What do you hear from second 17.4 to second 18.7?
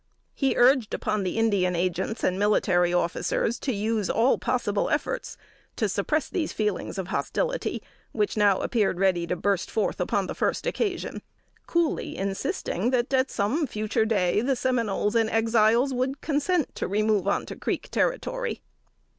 to the Creek territory.